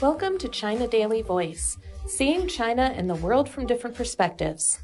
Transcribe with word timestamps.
Welcome 0.00 0.38
to 0.38 0.48
China 0.48 0.88
Daily 0.88 1.20
Voice, 1.20 1.76
seeing 2.06 2.48
China 2.48 2.90
and 2.96 3.10
the 3.10 3.14
world 3.14 3.50
from 3.50 3.66
different 3.66 3.94
perspectives. 3.94 4.78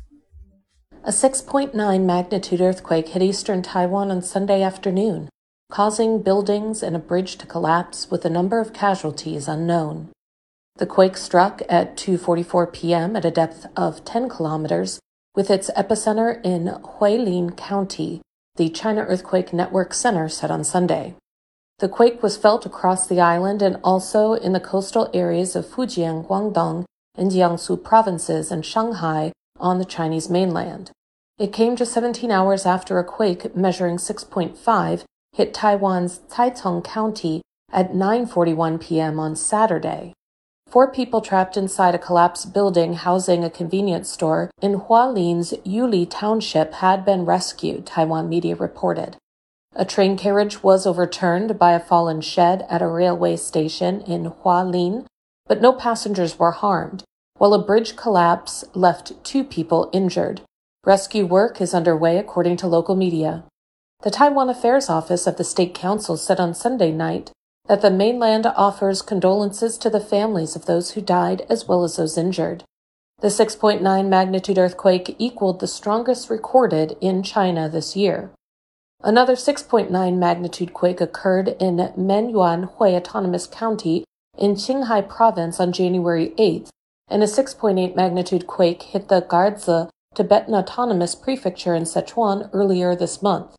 A 1.05 1.09
6.9 1.11 2.05
magnitude 2.05 2.61
earthquake 2.61 3.09
hit 3.09 3.23
eastern 3.23 3.63
Taiwan 3.63 4.11
on 4.11 4.21
Sunday 4.21 4.61
afternoon, 4.61 5.31
causing 5.73 6.21
buildings 6.21 6.83
and 6.83 6.95
a 6.95 6.99
bridge 6.99 7.37
to 7.37 7.47
collapse 7.47 8.11
with 8.11 8.27
a 8.27 8.31
number 8.31 8.61
of 8.61 8.75
casualties 8.75 9.49
unknown. 9.49 10.11
The 10.77 10.85
quake 10.85 11.17
struck 11.17 11.63
at 11.67 11.97
2:44 11.97 12.71
p.m. 12.75 13.17
at 13.17 13.25
a 13.25 13.31
depth 13.31 13.65
of 13.75 14.05
10 14.05 14.29
kilometers 14.29 15.01
with 15.35 15.51
its 15.51 15.71
epicenter 15.71 16.45
in 16.45 16.67
Hualien 16.83 17.57
County, 17.57 18.21
the 18.57 18.69
China 18.69 19.01
Earthquake 19.01 19.55
Network 19.55 19.95
Center 19.95 20.29
said 20.29 20.51
on 20.51 20.63
Sunday. 20.63 21.15
The 21.79 21.89
quake 21.91 22.23
was 22.23 22.39
felt 22.39 22.65
across 22.65 23.07
the 23.07 23.21
island 23.21 23.61
and 23.61 23.79
also 23.85 24.33
in 24.33 24.53
the 24.53 24.61
coastal 24.61 25.11
areas 25.13 25.55
of 25.55 25.67
Fujian, 25.67 26.27
Guangdong, 26.27 26.87
and 27.15 27.31
Jiangsu 27.31 27.83
provinces 27.83 28.51
and 28.51 28.65
Shanghai 28.65 29.33
on 29.61 29.79
the 29.79 29.85
Chinese 29.85 30.31
mainland. 30.31 30.91
It 31.39 31.53
came 31.53 31.77
just 31.77 31.93
17 31.93 32.31
hours 32.31 32.65
after 32.65 32.99
a 32.99 33.05
quake 33.05 33.55
measuring 33.55 33.99
6.5 33.99 35.05
hit 35.33 35.53
Taiwan's 35.53 36.21
Taitung 36.31 36.83
County 36.83 37.43
at 37.71 37.93
9:41 37.93 38.81
p.m. 38.81 39.21
on 39.21 39.37
Saturday. 39.37 40.15
Four 40.67 40.91
people 40.91 41.21
trapped 41.21 41.59
inside 41.59 41.95
a 41.95 41.99
collapsed 41.99 42.55
building 42.55 42.95
housing 42.95 43.45
a 43.45 43.51
convenience 43.51 44.09
store 44.09 44.51
in 44.63 44.81
Hualien's 44.81 45.53
Yuli 45.67 46.07
Township 46.09 46.73
had 46.75 47.05
been 47.05 47.27
rescued, 47.27 47.85
Taiwan 47.85 48.31
media 48.31 48.57
reported. 48.57 49.19
A 49.79 49.85
train 49.85 50.17
carriage 50.17 50.63
was 50.63 50.87
overturned 50.87 51.59
by 51.59 51.73
a 51.73 51.81
fallen 51.81 52.23
shed 52.23 52.65
at 52.71 52.81
a 52.81 52.89
railway 52.89 53.37
station 53.37 54.01
in 54.01 54.31
Hualien, 54.31 55.05
but 55.47 55.61
no 55.61 55.75
passengers 55.75 56.39
were 56.39 56.53
harmed, 56.53 57.05
while 57.37 57.53
a 57.53 57.63
bridge 57.63 57.95
collapse 57.95 58.65
left 58.73 59.23
two 59.23 59.45
people 59.45 59.91
injured. 59.93 60.41
Rescue 60.87 61.27
work 61.27 61.61
is 61.61 61.75
underway 61.75 62.17
according 62.17 62.57
to 62.57 62.67
local 62.67 62.97
media. 62.97 63.45
The 64.03 64.11
Taiwan 64.11 64.49
Affairs 64.49 64.89
Office 64.89 65.27
of 65.27 65.37
the 65.37 65.45
State 65.45 65.75
Council 65.75 66.17
said 66.17 66.41
on 66.41 66.55
Sunday 66.55 66.91
night 66.91 67.31
that 67.69 67.83
the 67.83 67.91
mainland 67.91 68.47
offers 68.47 69.03
condolences 69.03 69.77
to 69.79 69.91
the 69.91 70.01
families 70.01 70.57
of 70.57 70.65
those 70.65 70.93
who 70.93 71.03
died 71.03 71.45
as 71.51 71.69
well 71.69 71.85
as 71.85 71.97
those 71.97 72.17
injured. 72.17 72.65
The 73.21 73.29
6.9 73.29 74.09
magnitude 74.09 74.57
earthquake 74.57 75.17
equaled 75.19 75.61
the 75.61 75.67
strongest 75.67 76.31
recorded 76.31 76.97
in 77.03 77.23
China 77.23 77.69
this 77.69 77.95
year. 77.95 78.31
Another 79.07 79.35
6.9 79.35 80.19
magnitude 80.19 80.75
quake 80.75 81.01
occurred 81.01 81.55
in 81.61 81.77
Menyuan 81.97 82.75
Hui 82.75 82.97
Autonomous 82.97 83.47
County 83.47 84.03
in 84.37 84.57
Qinghai 84.57 85.09
Province 85.09 85.61
on 85.61 85.71
January 85.71 86.31
8th, 86.37 86.71
and 87.07 87.23
a 87.23 87.27
6.8 87.27 87.95
magnitude 87.95 88.49
quake 88.49 88.83
hit 88.83 89.07
the 89.07 89.23
Garzi 89.23 89.89
Tibetan 90.17 90.55
Autonomous 90.55 91.15
Prefecture 91.15 91.73
in 91.73 91.85
Sichuan 91.85 92.51
earlier 92.53 92.97
this 92.97 93.23
month. 93.23 93.55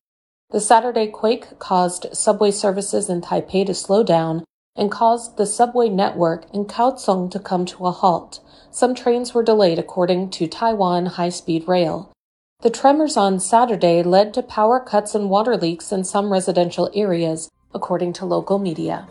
The 0.49 0.59
Saturday 0.59 1.07
quake 1.07 1.57
caused 1.59 2.07
subway 2.11 2.51
services 2.51 3.09
in 3.09 3.21
Taipei 3.21 3.65
to 3.67 3.73
slow 3.73 4.03
down 4.03 4.43
and 4.75 4.91
caused 4.91 5.37
the 5.37 5.45
subway 5.45 5.87
network 5.87 6.43
in 6.53 6.65
Kaohsiung 6.65 7.31
to 7.31 7.39
come 7.39 7.65
to 7.67 7.85
a 7.85 7.91
halt. 7.91 8.41
Some 8.69 8.93
trains 8.93 9.33
were 9.33 9.43
delayed 9.43 9.79
according 9.79 10.29
to 10.31 10.47
Taiwan 10.47 11.05
High 11.05 11.29
Speed 11.29 11.69
Rail. 11.69 12.11
The 12.61 12.71
tremors 12.71 13.17
on 13.17 13.39
Saturday 13.39 14.01
led 14.01 14.33
to 14.33 14.41
power 14.41 14.79
cuts 14.79 15.13
and 15.13 15.29
water 15.29 15.55
leaks 15.55 15.91
in 15.91 16.03
some 16.03 16.33
residential 16.33 16.89
areas, 16.95 17.51
according 17.75 18.13
to 18.13 18.25
local 18.25 18.57
media. 18.57 19.07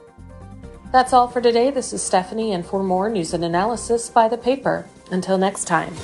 That's 0.91 1.13
all 1.13 1.29
for 1.29 1.41
today. 1.41 1.71
This 1.71 1.93
is 1.93 2.03
Stephanie, 2.03 2.51
and 2.51 2.67
for 2.67 2.83
more 2.83 3.09
news 3.09 3.33
and 3.35 3.45
analysis 3.45 4.11
buy 4.11 4.27
the 4.27 4.37
paper. 4.37 4.89
Until 5.13 5.39
next 5.39 5.67
time. 5.67 5.95